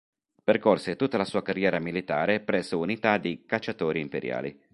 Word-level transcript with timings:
Percorse 0.43 0.95
tutta 0.95 1.17
la 1.19 1.25
sua 1.25 1.43
carriera 1.43 1.77
militare 1.79 2.39
presso 2.39 2.79
unità 2.79 3.19
di 3.19 3.45
"Cacciatori 3.45 3.99
imperiali". 3.99 4.59